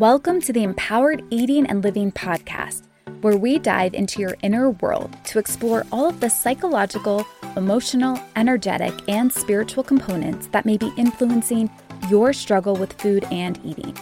[0.00, 2.84] Welcome to the Empowered Eating and Living podcast,
[3.20, 8.94] where we dive into your inner world to explore all of the psychological, emotional, energetic,
[9.10, 11.68] and spiritual components that may be influencing
[12.08, 13.94] your struggle with food and eating.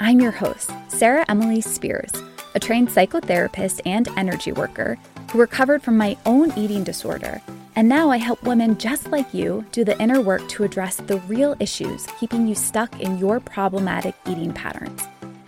[0.00, 2.12] I'm your host, Sarah Emily Speers,
[2.54, 4.96] a trained psychotherapist and energy worker
[5.30, 7.42] who recovered from my own eating disorder.
[7.76, 11.18] And now I help women just like you do the inner work to address the
[11.28, 15.02] real issues keeping you stuck in your problematic eating patterns.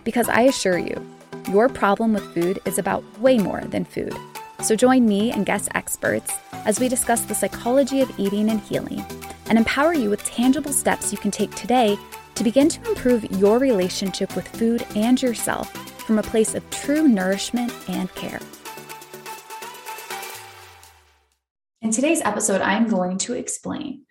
[0.05, 1.03] Because I assure you,
[1.51, 4.13] your problem with food is about way more than food.
[4.61, 9.03] So join me and guest experts as we discuss the psychology of eating and healing
[9.47, 11.97] and empower you with tangible steps you can take today
[12.35, 15.71] to begin to improve your relationship with food and yourself
[16.03, 18.39] from a place of true nourishment and care.
[21.81, 24.05] In today's episode, I'm going to explain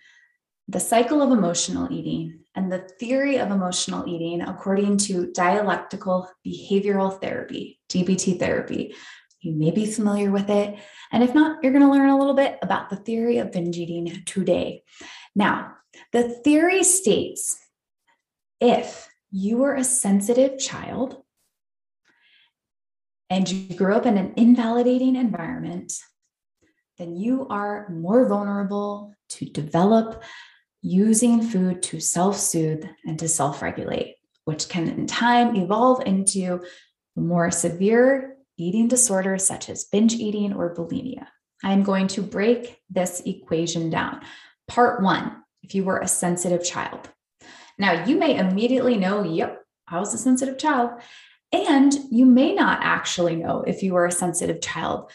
[0.68, 7.20] the cycle of emotional eating and the theory of emotional eating according to dialectical behavioral
[7.20, 8.94] therapy, DBT therapy.
[9.40, 10.78] You may be familiar with it.
[11.12, 13.76] And if not, you're going to learn a little bit about the theory of binge
[13.76, 14.84] eating today.
[15.34, 15.74] Now,
[16.12, 17.58] the theory states
[18.60, 21.22] if you were a sensitive child
[23.28, 25.92] and you grew up in an invalidating environment,
[26.98, 30.22] then you are more vulnerable to develop
[30.84, 36.62] using food to self soothe and to self regulate, which can in time evolve into
[37.16, 41.26] more severe eating disorders such as binge eating or bulimia.
[41.64, 44.20] I'm going to break this equation down.
[44.68, 47.08] Part one if you were a sensitive child.
[47.78, 50.90] Now, you may immediately know, yep, I was a sensitive child.
[51.50, 55.10] And you may not actually know if you were a sensitive child.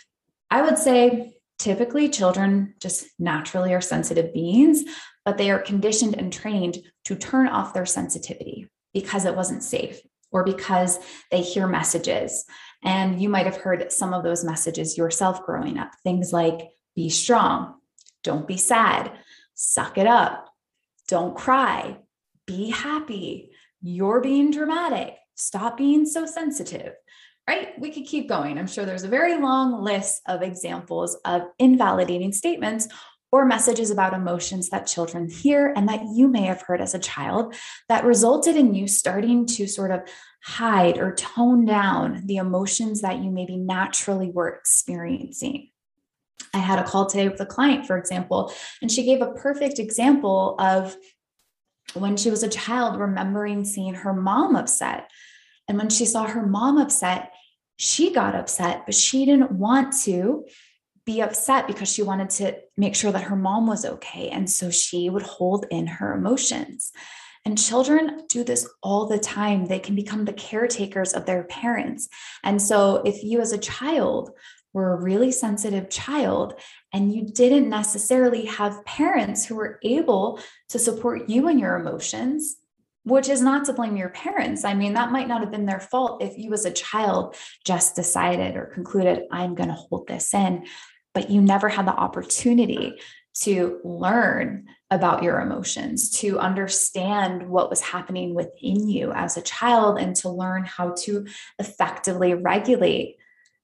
[0.50, 4.84] I would say typically children just naturally are sensitive beings,
[5.26, 10.02] but they are conditioned and trained to turn off their sensitivity because it wasn't safe
[10.32, 11.00] or because
[11.32, 12.46] they hear messages.
[12.84, 15.92] And you might have heard some of those messages yourself growing up.
[16.04, 17.76] Things like be strong,
[18.24, 19.12] don't be sad,
[19.54, 20.50] suck it up,
[21.08, 21.98] don't cry,
[22.48, 26.94] be happy, you're being dramatic, stop being so sensitive
[27.50, 27.80] right?
[27.80, 28.60] We could keep going.
[28.60, 32.88] I'm sure there's a very long list of examples of invalidating statements
[33.32, 37.00] or messages about emotions that children hear and that you may have heard as a
[37.00, 37.56] child
[37.88, 40.02] that resulted in you starting to sort of
[40.44, 45.72] hide or tone down the emotions that you maybe naturally were experiencing.
[46.54, 49.80] I had a call today with a client, for example, and she gave a perfect
[49.80, 50.96] example of
[51.96, 55.10] when she was a child remembering seeing her mom upset.
[55.68, 57.32] And when she saw her mom upset,
[57.80, 60.46] she got upset, but she didn't want to
[61.06, 64.30] be upset because she wanted to make sure that her mom was okay.
[64.30, 66.92] And so she would hold in her emotions.
[67.46, 69.66] And children do this all the time.
[69.66, 72.10] They can become the caretakers of their parents.
[72.44, 74.32] And so, if you as a child
[74.74, 76.60] were a really sensitive child
[76.94, 82.58] and you didn't necessarily have parents who were able to support you in your emotions,
[83.10, 84.64] which is not to blame your parents.
[84.64, 87.96] I mean, that might not have been their fault if you as a child just
[87.96, 90.66] decided or concluded, I'm going to hold this in
[91.14, 92.94] but you never had the opportunity
[93.34, 100.00] to learn about your emotions, to understand what was happening within you as a child,
[100.00, 101.26] and to learn how to
[101.58, 103.18] effectively regulate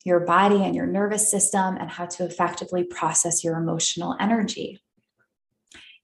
[0.06, 4.80] your body and your nervous system and how to effectively process your emotional energy.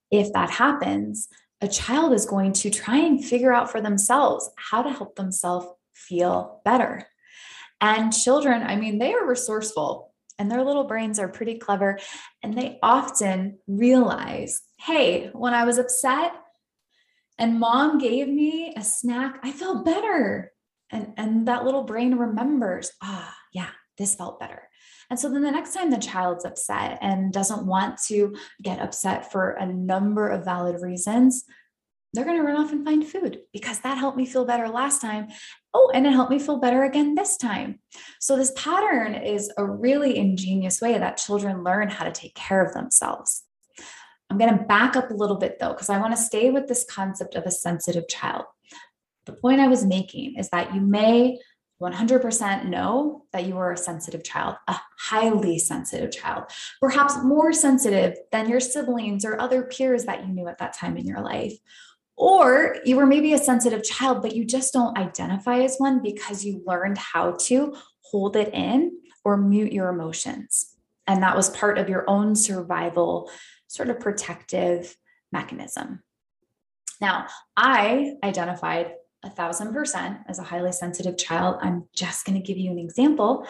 [0.09, 1.29] If that happens,
[1.61, 5.67] a child is going to try and figure out for themselves how to help themselves
[5.93, 7.07] feel better.
[7.79, 10.11] And children, I mean, they are resourceful
[10.41, 11.99] and their little brains are pretty clever.
[12.41, 16.33] And they often realize hey when i was upset
[17.37, 20.51] and mom gave me a snack i felt better.
[20.89, 24.63] And and that little brain remembers ah yeah this felt better
[25.11, 29.31] and so then the next time the child's upset and doesn't want to get upset
[29.31, 31.45] for a number of valid reasons
[32.13, 35.01] they're going to run off and find food because that helped me feel better last
[35.01, 35.29] time.
[35.73, 37.79] Oh, and it helped me feel better again this time.
[38.19, 42.63] So, this pattern is a really ingenious way that children learn how to take care
[42.63, 43.43] of themselves.
[44.29, 46.67] I'm going to back up a little bit though, because I want to stay with
[46.67, 48.45] this concept of a sensitive child.
[49.25, 51.37] The point I was making is that you may
[51.81, 56.45] 100% know that you are a sensitive child, a highly sensitive child,
[56.79, 60.95] perhaps more sensitive than your siblings or other peers that you knew at that time
[60.95, 61.53] in your life
[62.21, 66.45] or you were maybe a sensitive child, but you just don't identify as one because
[66.45, 68.91] you learned how to hold it in
[69.23, 70.75] or mute your emotions.
[71.07, 73.31] And that was part of your own survival,
[73.65, 74.95] sort of protective
[75.31, 76.03] mechanism.
[76.99, 77.25] Now,
[77.57, 78.93] I identified
[79.23, 81.57] a thousand percent as a highly sensitive child.
[81.61, 83.45] I'm just going to give you an example.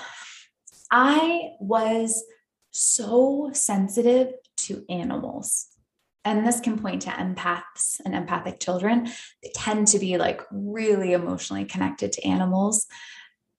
[0.91, 2.23] I was
[2.71, 5.67] so sensitive to animals.
[6.23, 9.09] And this can point to empaths and empathic children.
[9.41, 12.85] They tend to be like really emotionally connected to animals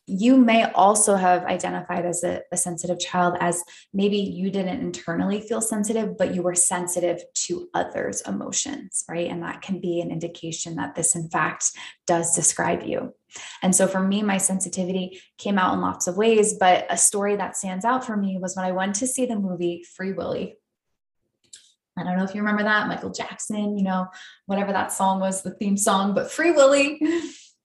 [0.07, 3.63] you may also have identified as a, a, sensitive child as
[3.95, 9.31] maybe you didn't internally feel sensitive, but you were sensitive to others' emotions, right?
[9.31, 11.71] And that can be an indication that this, in fact,
[12.07, 13.15] does describe you.
[13.63, 17.37] And so for me, my sensitivity came out in lots of ways, but a story
[17.37, 20.57] that stands out for me was when I went to see the movie Free Willy.
[21.97, 24.09] I don't know if you remember that, Michael Jackson, you know,
[24.47, 27.01] whatever that song was, the theme song, but Free Willy,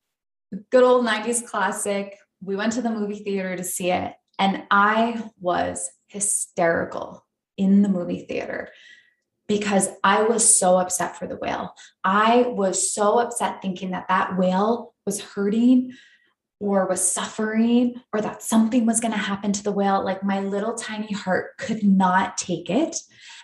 [0.70, 5.24] good old 90s classic we went to the movie theater to see it, and I
[5.40, 7.26] was hysterical
[7.58, 8.70] in the movie theater
[9.48, 11.74] because I was so upset for the whale.
[12.04, 15.94] I was so upset thinking that that whale was hurting
[16.60, 20.04] or was suffering or that something was going to happen to the whale.
[20.04, 22.98] Like my little tiny heart could not take it.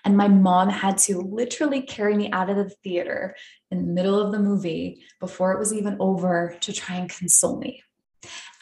[0.04, 3.36] And my mom had to literally carry me out of the theater
[3.72, 7.58] in the middle of the movie before it was even over to try and console
[7.58, 7.84] me.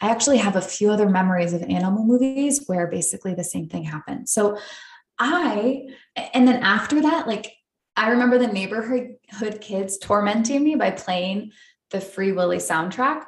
[0.02, 3.84] I actually have a few other memories of animal movies where basically the same thing
[3.84, 4.30] happened.
[4.30, 4.58] So
[5.20, 5.88] I,
[6.34, 7.54] and then after that, like
[7.96, 9.18] I remember the neighborhood
[9.60, 11.52] kids tormenting me by playing
[11.92, 13.26] the Free Willy soundtrack.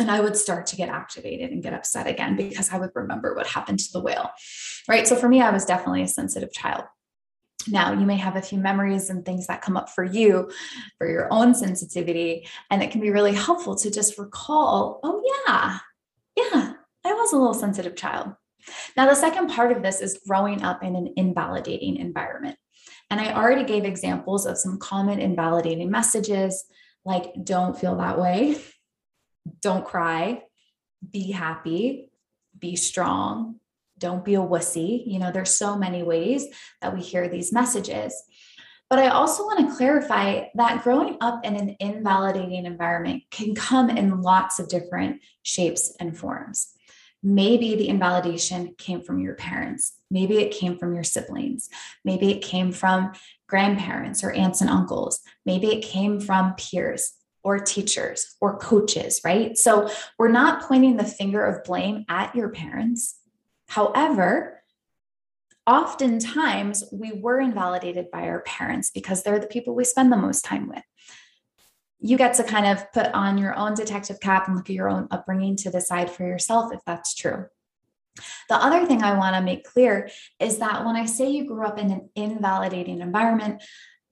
[0.00, 3.34] And I would start to get activated and get upset again because I would remember
[3.34, 4.30] what happened to the whale.
[4.88, 5.08] Right.
[5.08, 6.84] So for me, I was definitely a sensitive child.
[7.66, 10.50] Now, you may have a few memories and things that come up for you
[10.96, 12.46] for your own sensitivity.
[12.70, 15.78] And it can be really helpful to just recall, oh, yeah,
[16.36, 16.72] yeah,
[17.04, 18.32] I was a little sensitive child.
[18.96, 22.56] Now, the second part of this is growing up in an invalidating environment.
[23.10, 26.64] And I already gave examples of some common invalidating messages
[27.04, 28.58] like don't feel that way,
[29.62, 30.42] don't cry,
[31.10, 32.10] be happy,
[32.58, 33.56] be strong,
[33.98, 35.02] don't be a wussy.
[35.06, 36.46] You know, there's so many ways
[36.80, 38.14] that we hear these messages.
[38.90, 43.90] But I also want to clarify that growing up in an invalidating environment can come
[43.90, 46.74] in lots of different shapes and forms.
[47.22, 50.00] Maybe the invalidation came from your parents.
[50.10, 51.68] Maybe it came from your siblings.
[52.04, 53.12] Maybe it came from
[53.48, 55.20] grandparents or aunts and uncles.
[55.44, 57.12] Maybe it came from peers
[57.42, 59.58] or teachers or coaches, right?
[59.58, 63.16] So we're not pointing the finger of blame at your parents.
[63.68, 64.62] However,
[65.66, 70.44] oftentimes we were invalidated by our parents because they're the people we spend the most
[70.44, 70.82] time with.
[72.00, 74.88] You get to kind of put on your own detective cap and look at your
[74.88, 77.46] own upbringing to decide for yourself if that's true.
[78.48, 80.10] The other thing I want to make clear
[80.40, 83.62] is that when I say you grew up in an invalidating environment,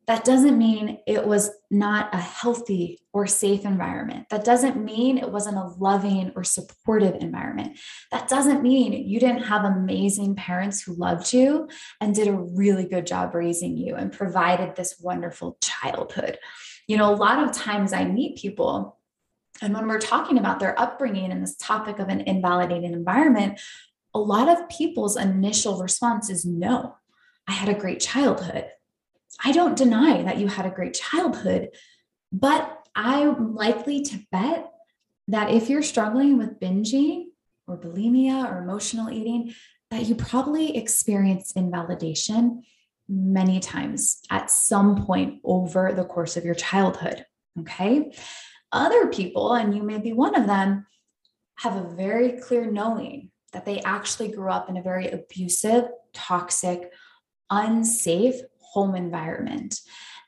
[0.06, 4.28] that doesn't mean it was not a healthy or safe environment.
[4.30, 7.78] That doesn't mean it wasn't a loving or supportive environment.
[8.12, 11.68] That doesn't mean you didn't have amazing parents who loved you
[12.00, 16.38] and did a really good job raising you and provided this wonderful childhood.
[16.86, 19.00] You know, a lot of times I meet people,
[19.60, 23.58] and when we're talking about their upbringing and this topic of an invalidating environment,
[24.14, 26.94] a lot of people's initial response is no,
[27.48, 28.66] I had a great childhood.
[29.44, 31.70] I don't deny that you had a great childhood,
[32.32, 34.72] but I'm likely to bet
[35.28, 37.26] that if you're struggling with binging
[37.66, 39.54] or bulimia or emotional eating,
[39.90, 42.62] that you probably experienced invalidation
[43.08, 47.24] many times at some point over the course of your childhood.
[47.60, 48.12] Okay.
[48.72, 50.86] Other people, and you may be one of them,
[51.58, 56.92] have a very clear knowing that they actually grew up in a very abusive, toxic,
[57.48, 58.40] unsafe
[58.76, 59.80] home environment.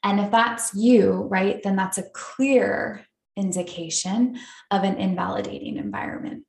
[0.03, 3.05] And if that's you, right, then that's a clear
[3.37, 4.39] indication
[4.71, 6.45] of an invalidating environment.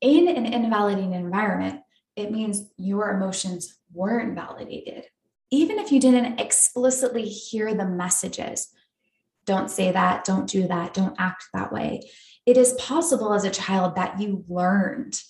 [0.00, 1.80] In an invalidating environment,
[2.14, 5.06] it means your emotions weren't validated.
[5.50, 8.68] Even if you didn't explicitly hear the messages,
[9.44, 12.08] don't say that, don't do that, don't act that way.
[12.46, 15.20] It is possible as a child that you learned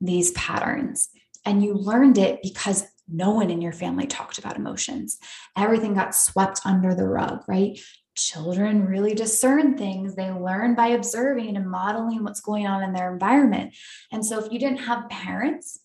[0.00, 1.08] these patterns
[1.44, 5.18] and you learned it because no one in your family talked about emotions.
[5.56, 7.78] Everything got swept under the rug, right?
[8.16, 10.14] Children really discern things.
[10.14, 13.74] They learn by observing and modeling what's going on in their environment.
[14.10, 15.80] And so, if you didn't have parents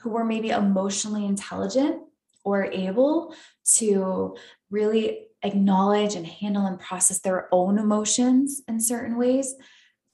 [0.00, 2.00] who were maybe emotionally intelligent
[2.44, 3.34] or able
[3.74, 4.36] to
[4.70, 9.54] really acknowledge and handle and process their own emotions in certain ways,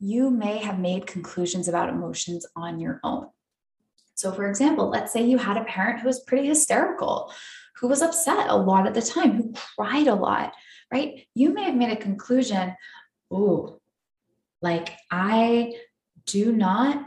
[0.00, 3.28] you may have made conclusions about emotions on your own.
[4.14, 7.32] So, for example, let's say you had a parent who was pretty hysterical,
[7.76, 10.52] who was upset a lot at the time, who cried a lot,
[10.92, 11.26] right?
[11.34, 12.76] You may have made a conclusion,
[13.30, 13.80] oh,
[14.60, 15.74] Like, I
[16.26, 17.04] do not,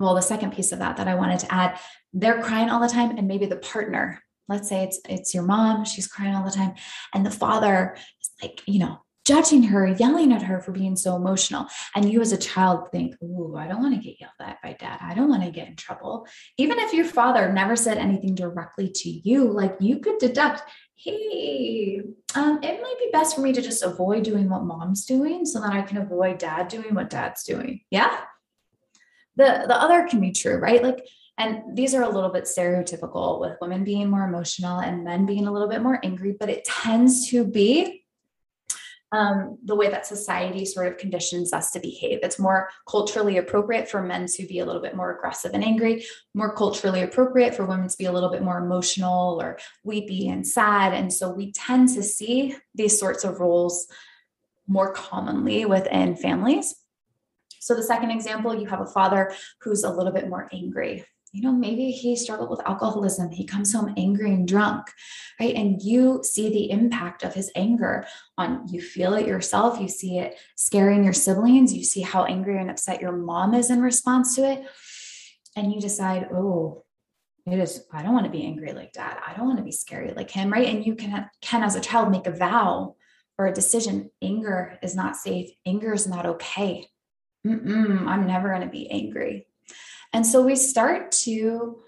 [0.00, 1.78] well, the second piece of that that I wanted to add,
[2.12, 5.84] they're crying all the time, and maybe the partner, let's say it's it's your mom,
[5.84, 6.74] she's crying all the time,
[7.12, 11.16] and the father is like, you know, judging her, yelling at her for being so
[11.16, 11.66] emotional.
[11.94, 14.76] And you as a child think, Ooh, I don't want to get yelled at by
[14.78, 14.98] dad.
[15.00, 16.26] I don't want to get in trouble.
[16.58, 20.62] Even if your father never said anything directly to you, like you could deduct,
[20.96, 22.02] hey,
[22.34, 25.60] um, it might be best for me to just avoid doing what mom's doing so
[25.60, 27.80] that I can avoid dad doing what dad's doing.
[27.90, 28.20] Yeah.
[29.36, 30.82] The the other can be true, right?
[30.82, 31.04] Like,
[31.36, 35.48] and these are a little bit stereotypical with women being more emotional and men being
[35.48, 38.03] a little bit more angry, but it tends to be
[39.14, 42.18] um, the way that society sort of conditions us to behave.
[42.24, 46.04] It's more culturally appropriate for men to be a little bit more aggressive and angry,
[46.34, 50.44] more culturally appropriate for women to be a little bit more emotional or weepy and
[50.44, 50.92] sad.
[50.94, 53.86] And so we tend to see these sorts of roles
[54.66, 56.74] more commonly within families.
[57.60, 61.42] So, the second example, you have a father who's a little bit more angry you
[61.42, 63.28] know, maybe he struggled with alcoholism.
[63.28, 64.86] He comes home angry and drunk,
[65.40, 65.56] right?
[65.56, 68.06] And you see the impact of his anger
[68.38, 69.80] on you feel it yourself.
[69.80, 71.74] You see it scaring your siblings.
[71.74, 74.64] You see how angry and upset your mom is in response to it.
[75.56, 76.84] And you decide, oh,
[77.46, 79.18] it is, I don't want to be angry like dad.
[79.26, 80.68] I don't want to be scary like him, right?
[80.68, 82.94] And you can, can as a child make a vow
[83.38, 85.50] or a decision anger is not safe.
[85.66, 86.86] Anger is not okay.
[87.44, 89.48] Mm-mm, I'm never going to be angry
[90.14, 91.82] and so we start to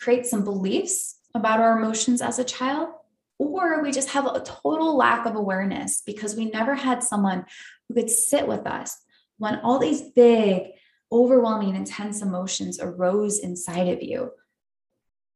[0.00, 2.90] create some beliefs about our emotions as a child,
[3.38, 7.44] or we just have a total lack of awareness because we never had someone
[7.88, 8.96] who could sit with us
[9.38, 10.68] when all these big,
[11.10, 14.30] overwhelming, intense emotions arose inside of you.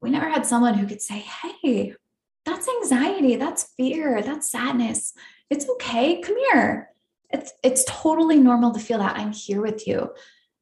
[0.01, 1.97] We never had someone who could say, Hey,
[2.45, 5.15] that's anxiety, that's fear, that's sadness.
[5.51, 6.21] It's okay.
[6.21, 6.91] Come here.
[7.31, 9.17] It's, it's totally normal to feel that.
[9.17, 10.11] I'm here with you.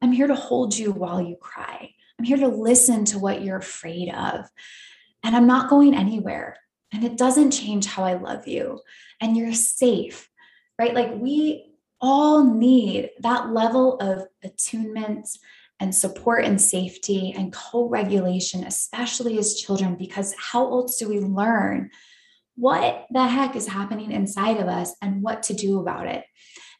[0.03, 1.95] I'm here to hold you while you cry.
[2.19, 4.45] I'm here to listen to what you're afraid of.
[5.23, 6.57] And I'm not going anywhere.
[6.93, 8.81] And it doesn't change how I love you.
[9.21, 10.29] And you're safe,
[10.79, 10.93] right?
[10.93, 15.29] Like we all need that level of attunement
[15.79, 21.21] and support and safety and co regulation, especially as children, because how else do we
[21.21, 21.91] learn
[22.57, 26.25] what the heck is happening inside of us and what to do about it?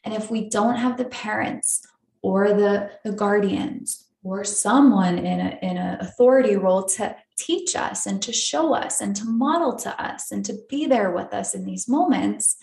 [0.03, 1.81] And if we don't have the parents
[2.23, 8.05] or the, the guardians or someone in a in an authority role to teach us
[8.05, 11.53] and to show us and to model to us and to be there with us
[11.53, 12.57] in these moments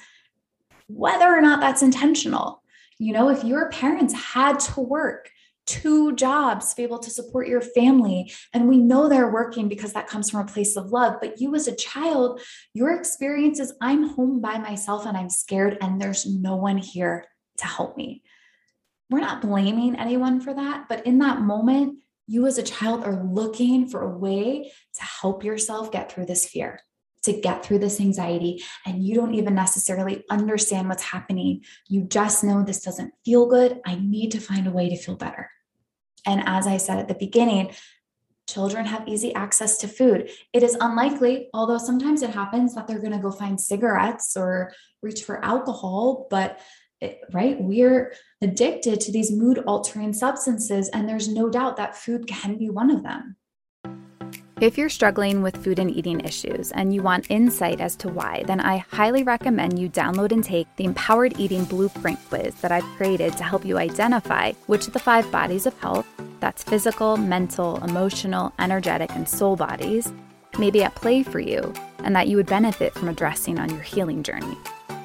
[0.93, 2.63] whether or not that's intentional.
[2.99, 5.31] You know if your parents had to work
[5.67, 9.93] two jobs to be able to support your family and we know they're working because
[9.93, 12.41] that comes from a place of love but you as a child
[12.73, 17.27] your experience is i'm home by myself and i'm scared and there's no one here
[17.59, 18.23] to help me
[19.11, 23.25] we're not blaming anyone for that, but in that moment, you as a child are
[23.25, 26.79] looking for a way to help yourself get through this fear,
[27.25, 31.65] to get through this anxiety, and you don't even necessarily understand what's happening.
[31.89, 33.81] You just know this doesn't feel good.
[33.85, 35.51] I need to find a way to feel better.
[36.25, 37.73] And as I said at the beginning,
[38.49, 40.31] children have easy access to food.
[40.53, 44.73] It is unlikely, although sometimes it happens that they're going to go find cigarettes or
[45.03, 46.61] reach for alcohol, but
[47.33, 47.61] right?
[47.61, 52.71] We're addicted to these mood altering substances, and there's no doubt that food can be
[52.71, 53.37] one of them.
[54.61, 58.43] If you're struggling with food and eating issues and you want insight as to why,
[58.47, 62.85] then I highly recommend you download and take the Empowered Eating Blueprint quiz that I've
[62.97, 66.07] created to help you identify which of the five bodies of health
[66.41, 70.13] that's physical, mental, emotional, energetic, and soul bodies
[70.59, 73.81] may be at play for you and that you would benefit from addressing on your
[73.81, 74.59] healing journey.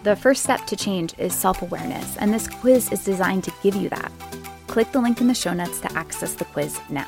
[0.05, 3.75] The first step to change is self awareness, and this quiz is designed to give
[3.75, 4.11] you that.
[4.67, 7.07] Click the link in the show notes to access the quiz now.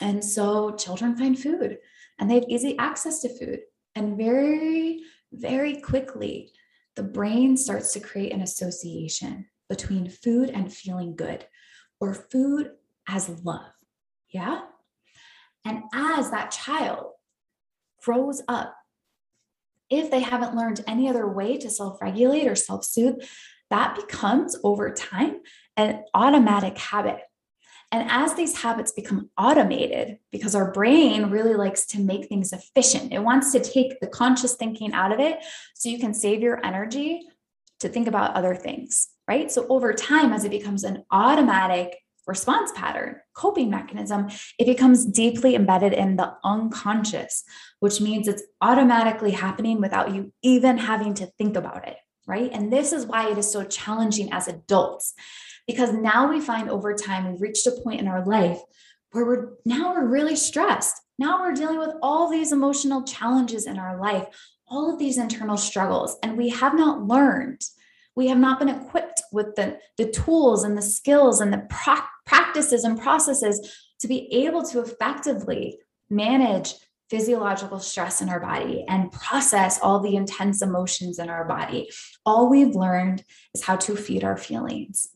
[0.00, 1.78] And so children find food
[2.18, 3.60] and they have easy access to food.
[3.94, 6.50] And very, very quickly,
[6.96, 11.46] the brain starts to create an association between food and feeling good
[12.00, 12.72] or food
[13.08, 13.70] as love.
[14.30, 14.62] Yeah.
[15.64, 17.12] And as that child
[18.02, 18.74] grows up
[19.90, 23.22] if they haven't learned any other way to self regulate or self soothe,
[23.70, 25.40] that becomes over time
[25.76, 27.20] an automatic habit.
[27.90, 33.12] And as these habits become automated, because our brain really likes to make things efficient,
[33.14, 35.38] it wants to take the conscious thinking out of it
[35.74, 37.22] so you can save your energy
[37.80, 39.50] to think about other things, right?
[39.50, 41.96] So over time, as it becomes an automatic
[42.28, 47.42] response pattern, coping mechanism, it becomes deeply embedded in the unconscious,
[47.80, 51.96] which means it's automatically happening without you even having to think about it.
[52.28, 52.50] right?
[52.52, 55.14] And this is why it is so challenging as adults,
[55.66, 58.60] because now we find over time we've reached a point in our life
[59.10, 61.00] where we're now we're really stressed.
[61.18, 64.26] Now we're dealing with all these emotional challenges in our life,
[64.68, 67.62] all of these internal struggles, and we have not learned.
[68.18, 72.00] We have not been equipped with the, the tools and the skills and the pro-
[72.26, 75.78] practices and processes to be able to effectively
[76.10, 76.74] manage
[77.10, 81.88] physiological stress in our body and process all the intense emotions in our body.
[82.26, 83.22] All we've learned
[83.54, 85.06] is how to feed our feelings.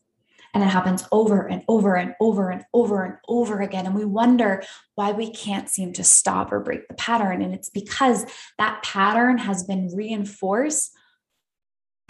[0.53, 3.85] And it happens over and over and over and over and over again.
[3.85, 4.63] And we wonder
[4.95, 7.41] why we can't seem to stop or break the pattern.
[7.41, 8.25] And it's because
[8.57, 10.95] that pattern has been reinforced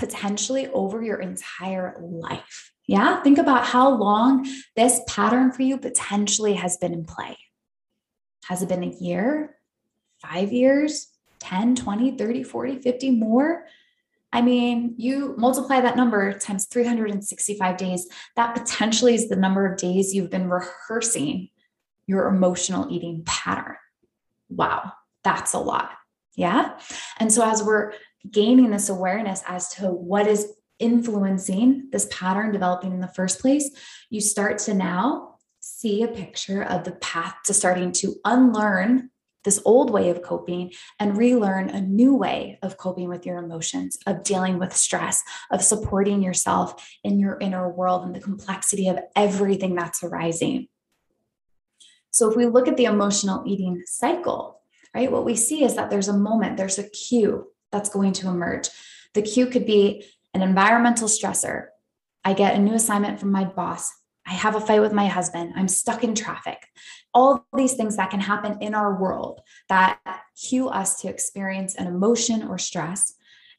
[0.03, 2.73] potentially over your entire life.
[2.87, 3.21] Yeah.
[3.21, 4.45] Think about how long
[4.75, 7.37] this pattern for you potentially has been in play.
[8.47, 9.55] Has it been a year,
[10.21, 11.07] five years,
[11.39, 13.65] 10, 20, 30, 40, 50 more?
[14.33, 19.77] I mean, you multiply that number times 365 days, that potentially is the number of
[19.77, 21.47] days you've been rehearsing
[22.07, 23.77] your emotional eating pattern.
[24.49, 24.91] Wow,
[25.23, 25.91] that's a lot.
[26.35, 26.77] Yeah.
[27.19, 27.93] And so, as we're
[28.29, 33.69] gaining this awareness as to what is influencing this pattern developing in the first place,
[34.09, 39.09] you start to now see a picture of the path to starting to unlearn
[39.43, 43.97] this old way of coping and relearn a new way of coping with your emotions,
[44.07, 48.99] of dealing with stress, of supporting yourself in your inner world and the complexity of
[49.15, 50.67] everything that's arising.
[52.11, 54.61] So, if we look at the emotional eating cycle,
[54.93, 58.29] right, what we see is that there's a moment, there's a cue that's going to
[58.29, 58.69] emerge.
[59.13, 61.67] The cue could be an environmental stressor.
[62.23, 63.91] I get a new assignment from my boss.
[64.25, 65.51] I have a fight with my husband.
[65.57, 66.59] I'm stuck in traffic
[67.13, 69.99] all these things that can happen in our world that
[70.41, 73.13] cue us to experience an emotion or stress.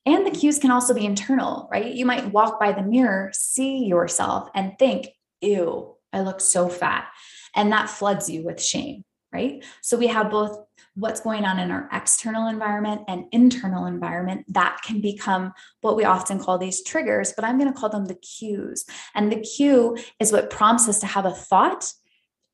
[0.07, 1.95] And the cues can also be internal, right?
[1.95, 5.09] You might walk by the mirror, see yourself, and think,
[5.41, 7.07] ew, I look so fat.
[7.55, 9.65] And that floods you with shame, right?
[9.83, 14.81] So we have both what's going on in our external environment and internal environment that
[14.85, 18.15] can become what we often call these triggers, but I'm going to call them the
[18.15, 18.85] cues.
[19.15, 21.93] And the cue is what prompts us to have a thought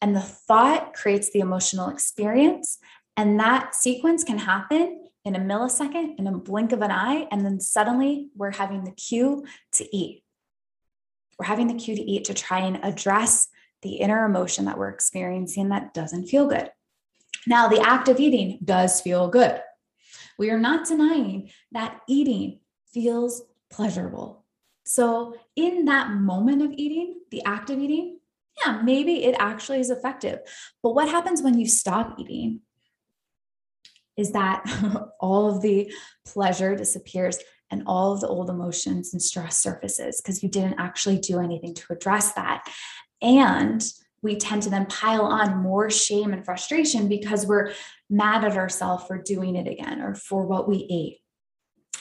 [0.00, 2.78] and the thought creates the emotional experience.
[3.16, 7.28] And that sequence can happen in a millisecond, in a blink of an eye.
[7.30, 10.24] And then suddenly we're having the cue to eat.
[11.38, 13.48] We're having the cue to eat to try and address
[13.82, 16.70] the inner emotion that we're experiencing that doesn't feel good.
[17.46, 19.60] Now, the act of eating does feel good.
[20.38, 22.60] We are not denying that eating
[22.92, 24.44] feels pleasurable.
[24.84, 28.18] So, in that moment of eating, the act of eating,
[28.64, 30.40] yeah, maybe it actually is effective.
[30.82, 32.60] But what happens when you stop eating
[34.16, 34.64] is that
[35.20, 35.92] all of the
[36.26, 37.38] pleasure disappears
[37.70, 41.74] and all of the old emotions and stress surfaces because you didn't actually do anything
[41.74, 42.66] to address that.
[43.22, 43.82] And
[44.22, 47.72] we tend to then pile on more shame and frustration because we're
[48.08, 51.18] mad at ourselves for doing it again or for what we ate.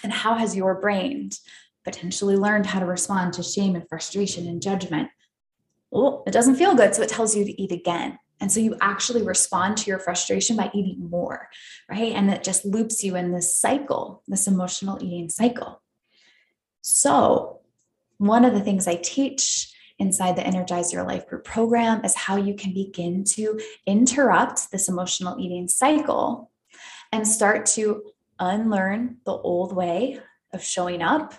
[0.04, 1.30] And how has your brain
[1.84, 5.10] potentially learned how to respond to shame and frustration and judgment?
[5.92, 6.94] oh, it doesn't feel good.
[6.96, 8.18] So it tells you to eat again.
[8.42, 11.50] And so you actually respond to your frustration by eating more,
[11.90, 12.14] right?
[12.14, 15.82] And it just loops you in this cycle, this emotional eating cycle.
[16.82, 17.60] So,
[18.18, 22.38] one of the things I teach inside the Innergize Your Life group program is how
[22.38, 26.52] you can begin to interrupt this emotional eating cycle
[27.12, 28.04] and start to
[28.40, 30.20] unlearn the old way
[30.54, 31.34] of showing up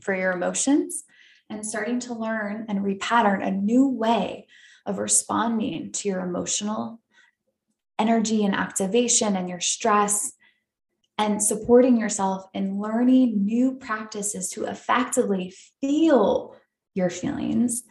[0.00, 1.04] for your emotions
[1.50, 4.46] and starting to learn and repattern a new way
[4.86, 7.00] of responding to your emotional
[7.98, 10.32] energy and activation and your stress
[11.16, 16.56] and supporting yourself in learning new practices to effectively feel
[16.94, 17.84] your feelings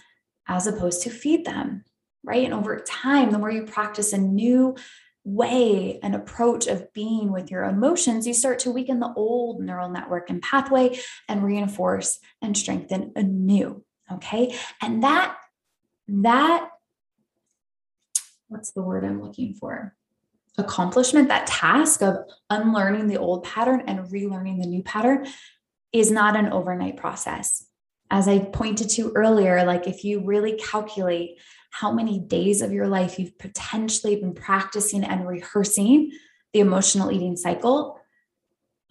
[0.48, 1.84] as opposed to feed them
[2.24, 4.76] right and over time the more you practice a new
[5.26, 9.90] way and approach of being with your emotions, you start to weaken the old neural
[9.90, 10.98] network and pathway
[11.30, 13.84] and reinforce and strengthen a new.
[14.12, 14.56] Okay.
[14.82, 15.38] And that,
[16.08, 16.70] that,
[18.50, 19.96] what's the word I'm looking for?
[20.58, 22.18] Accomplishment, that task of
[22.50, 25.26] unlearning the old pattern and relearning the new pattern
[25.94, 27.66] is not an overnight process.
[28.12, 31.40] As I pointed to earlier, like if you really calculate
[31.72, 36.12] how many days of your life you've potentially been practicing and rehearsing
[36.54, 38.00] the emotional eating cycle.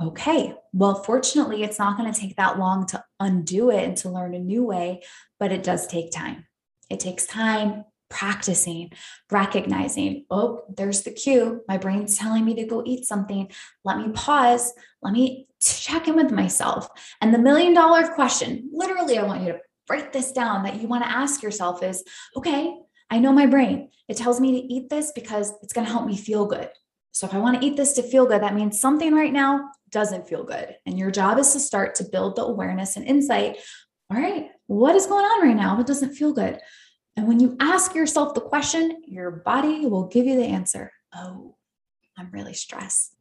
[0.03, 4.11] Okay, well, fortunately, it's not going to take that long to undo it and to
[4.11, 5.03] learn a new way,
[5.39, 6.45] but it does take time.
[6.91, 8.93] It takes time, practicing,
[9.31, 11.63] recognizing, oh, there's the cue.
[11.67, 13.51] My brain's telling me to go eat something.
[13.85, 14.73] Let me pause.
[15.01, 16.89] Let me check in with myself.
[17.21, 20.89] And the million dollar question, literally, I want you to write this down that you
[20.89, 22.05] want to ask yourself is
[22.37, 22.77] okay,
[23.11, 23.89] I know my brain.
[24.09, 26.69] It tells me to eat this because it's going to help me feel good.
[27.13, 29.71] So if I want to eat this to feel good, that means something right now
[29.91, 30.77] doesn't feel good.
[30.87, 33.59] And your job is to start to build the awareness and insight.
[34.11, 35.77] All right, what is going on right now?
[35.77, 36.59] What doesn't feel good?
[37.17, 40.93] And when you ask yourself the question, your body will give you the answer.
[41.15, 41.57] Oh,
[42.17, 43.17] I'm really stressed.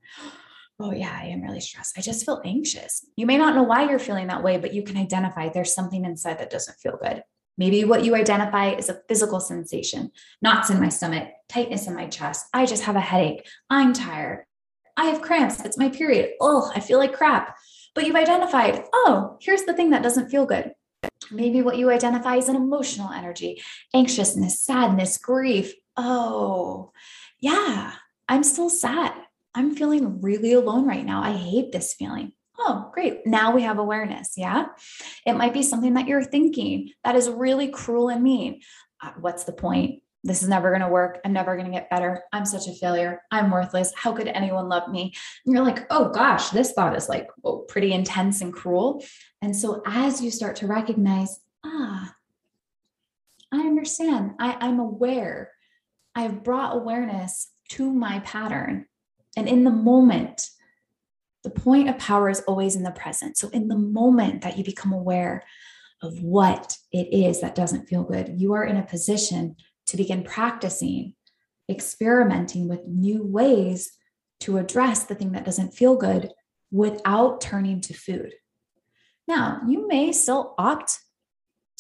[0.80, 1.98] Oh, yeah, I am really stressed.
[1.98, 3.06] I just feel anxious.
[3.16, 6.06] You may not know why you're feeling that way, but you can identify there's something
[6.06, 7.24] inside that doesn't feel good.
[7.58, 12.08] Maybe what you identify is a physical sensation knots in my stomach, tightness in my
[12.08, 12.48] chest.
[12.54, 13.46] I just have a headache.
[13.70, 14.46] I'm tired.
[14.98, 15.64] I have cramps.
[15.64, 16.32] It's my period.
[16.40, 17.56] Oh, I feel like crap.
[17.94, 20.72] But you've identified, oh, here's the thing that doesn't feel good.
[21.32, 23.62] Maybe what you identify is an emotional energy,
[23.94, 25.74] anxiousness, sadness, grief.
[25.96, 26.92] Oh,
[27.40, 27.94] yeah,
[28.28, 29.14] I'm still sad.
[29.56, 31.22] I'm feeling really alone right now.
[31.22, 32.34] I hate this feeling.
[32.58, 33.26] Oh, great.
[33.26, 34.34] Now we have awareness.
[34.38, 34.68] Yeah.
[35.26, 38.62] It might be something that you're thinking that is really cruel and mean.
[39.02, 40.04] Uh, what's the point?
[40.24, 41.20] This is never going to work.
[41.26, 42.24] I'm never going to get better.
[42.32, 43.22] I'm such a failure.
[43.32, 43.92] I'm worthless.
[43.96, 45.14] How could anyone love me?
[45.46, 49.04] And you're like, oh gosh, this thought is like oh, pretty intense and cruel.
[49.42, 52.14] And so as you start to recognize, ah,
[53.52, 54.34] I understand.
[54.40, 55.52] I, I'm aware.
[56.14, 58.86] I've brought awareness to my pattern.
[59.36, 60.50] And in the moment,
[61.44, 63.38] the point of power is always in the present.
[63.38, 65.44] So, in the moment that you become aware
[66.04, 69.56] of what it is that doesn't feel good, you are in a position
[69.88, 71.16] to begin practicing,
[71.70, 73.92] experimenting with new ways
[74.42, 76.32] to address the thing that doesn't feel good
[76.72, 78.34] without turning to food.
[79.28, 81.00] Now, you may still opt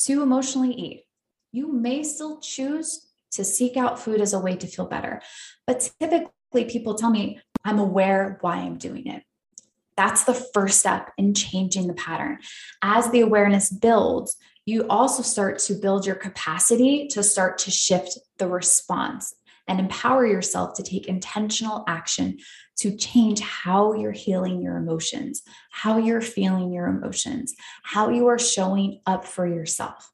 [0.05, 1.03] to emotionally eat.
[1.51, 5.21] You may still choose to seek out food as a way to feel better.
[5.65, 9.23] But typically, people tell me, I'm aware why I'm doing it.
[9.97, 12.39] That's the first step in changing the pattern.
[12.81, 18.17] As the awareness builds, you also start to build your capacity to start to shift
[18.37, 19.33] the response
[19.67, 22.37] and empower yourself to take intentional action
[22.77, 28.39] to change how you're healing your emotions, how you're feeling your emotions, how you are
[28.39, 30.11] showing up for yourself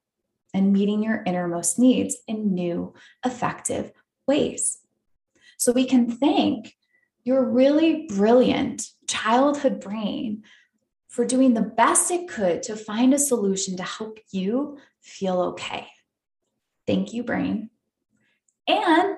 [0.53, 2.93] and meeting your innermost needs in new,
[3.25, 3.91] effective
[4.27, 4.79] ways.
[5.57, 6.75] So we can thank
[7.23, 10.43] your really brilliant childhood brain
[11.17, 15.87] for doing the best it could to find a solution to help you feel okay.
[16.85, 17.71] Thank you, brain.
[18.67, 19.17] And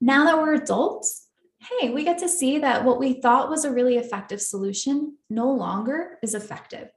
[0.00, 1.28] now that we're adults,
[1.60, 5.52] hey, we get to see that what we thought was a really effective solution no
[5.52, 6.88] longer is effective.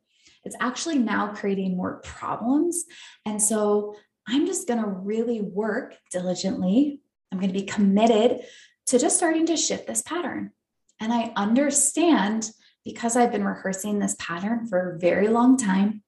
[0.44, 2.86] It's actually now creating more problems.
[3.28, 3.96] And so
[4.28, 7.02] I'm just going to really work diligently.
[7.32, 8.42] I'm going to be committed
[8.88, 10.54] to just starting to shift this pattern.
[11.00, 12.50] And I understand
[12.86, 16.04] because I've been rehearsing this pattern for a very long time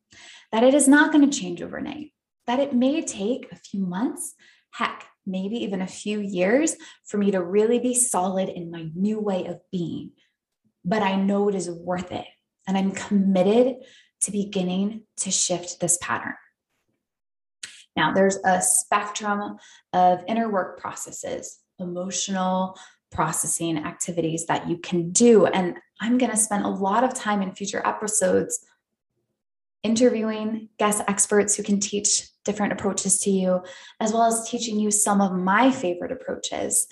[0.51, 2.11] that it is not going to change overnight,
[2.47, 4.35] that it may take a few months,
[4.71, 9.19] heck, maybe even a few years for me to really be solid in my new
[9.19, 10.11] way of being.
[10.83, 12.25] But I know it is worth it.
[12.67, 13.77] And I'm committed
[14.21, 16.35] to beginning to shift this pattern.
[17.95, 19.57] Now, there's a spectrum
[19.93, 22.77] of inner work processes emotional
[23.11, 25.45] processing activities that you can do.
[25.45, 28.65] And I'm going to spend a lot of time in future episodes
[29.83, 33.61] interviewing guest experts who can teach different approaches to you,
[33.99, 36.87] as well as teaching you some of my favorite approaches.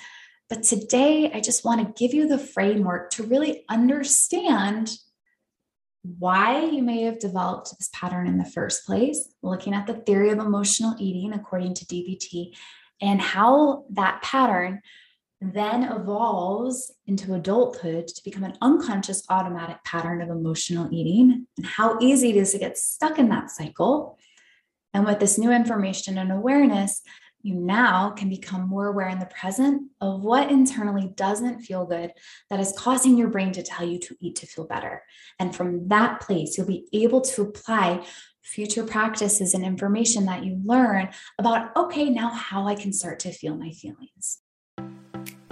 [0.47, 4.91] But today, I just want to give you the framework to really understand
[6.19, 10.29] why you may have developed this pattern in the first place, looking at the theory
[10.29, 12.55] of emotional eating according to DBT,
[13.01, 14.81] and how that pattern
[15.51, 21.97] then evolves into adulthood to become an unconscious automatic pattern of emotional eating and how
[21.99, 24.19] easy it is to get stuck in that cycle.
[24.93, 27.01] And with this new information and awareness,
[27.41, 32.11] you now can become more aware in the present of what internally doesn't feel good
[32.49, 35.03] that is causing your brain to tell you to eat to feel better.
[35.39, 38.05] And from that place, you'll be able to apply
[38.41, 43.31] future practices and information that you learn about, okay, now how I can start to
[43.31, 44.39] feel my feelings.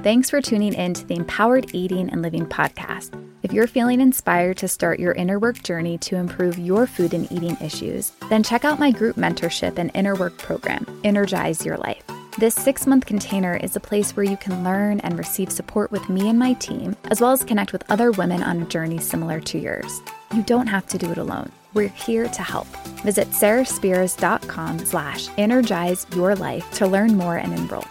[0.04, 3.14] Thanks for tuning in to the Empowered Eating and Living podcast.
[3.44, 7.32] If you're feeling inspired to start your inner work journey to improve your food and
[7.32, 12.04] eating issues, then check out my group mentorship and inner work program, Innergize Your Life.
[12.40, 16.10] This six month container is a place where you can learn and receive support with
[16.10, 19.40] me and my team, as well as connect with other women on a journey similar
[19.42, 20.02] to yours.
[20.34, 21.52] You don't have to do it alone.
[21.76, 22.66] We're here to help.
[23.04, 27.86] Visit sarahspeers.com slash innergize your life to learn more and enroll.